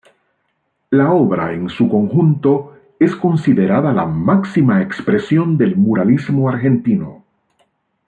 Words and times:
La 0.89 1.11
obra 1.11 1.53
en 1.53 1.69
su 1.69 1.87
conjunto 1.87 2.75
es 2.99 3.15
considerada 3.15 3.93
la 3.93 4.07
máxima 4.07 4.81
expresión 4.81 5.55
del 5.59 5.75
muralismo 5.75 6.49
argentino. 6.49 7.23